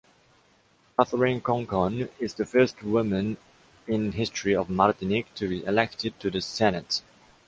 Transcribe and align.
Catherine 0.97 1.41
Conconne 1.41 2.09
is 2.19 2.33
the 2.33 2.43
first 2.47 2.81
women 2.81 3.37
in 3.85 4.13
history 4.13 4.55
of 4.55 4.67
Martinique 4.67 5.31
to 5.35 5.47
be 5.47 5.63
elected 5.63 6.19
to 6.21 6.31
the 6.31 6.41
Senate. 6.41 7.03